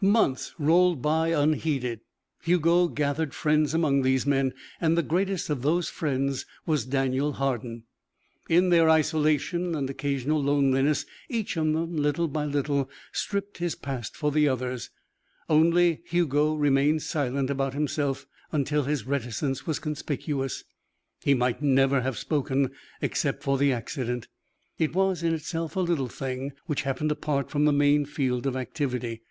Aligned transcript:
Months 0.00 0.54
rolled 0.60 1.02
by 1.02 1.30
unheeded; 1.30 2.02
Hugo 2.42 2.86
gathered 2.86 3.34
friends 3.34 3.74
among 3.74 4.02
these 4.02 4.24
men 4.24 4.54
and 4.80 4.96
the 4.96 5.02
greatest 5.02 5.50
of 5.50 5.62
those 5.62 5.90
friends 5.90 6.46
was 6.64 6.86
Daniel 6.86 7.32
Hardin. 7.32 7.82
In 8.48 8.68
their 8.68 8.88
isolation 8.88 9.74
and 9.74 9.90
occasional 9.90 10.40
loneliness 10.40 11.04
each 11.28 11.56
of 11.56 11.64
them 11.72 11.96
little 11.96 12.28
by 12.28 12.44
little 12.44 12.88
stripped 13.10 13.58
his 13.58 13.74
past 13.74 14.14
for 14.14 14.30
the 14.30 14.46
others. 14.46 14.90
Only 15.48 16.02
Hugo 16.06 16.54
remained 16.54 17.02
silent 17.02 17.50
about 17.50 17.74
himself 17.74 18.24
until 18.52 18.84
his 18.84 19.04
reticence 19.04 19.66
was 19.66 19.80
conspicuous. 19.80 20.62
He 21.24 21.34
might 21.34 21.60
never 21.60 22.02
have 22.02 22.18
spoken, 22.18 22.70
except 23.02 23.42
for 23.42 23.58
the 23.58 23.72
accident. 23.72 24.28
It 24.78 24.94
was, 24.94 25.24
in 25.24 25.34
itself, 25.34 25.74
a 25.74 25.80
little 25.80 26.06
thing, 26.06 26.52
which 26.66 26.82
happened 26.82 27.10
apart 27.10 27.50
from 27.50 27.64
the 27.64 27.72
main 27.72 28.04
field 28.04 28.46
of 28.46 28.54
activity. 28.54 29.22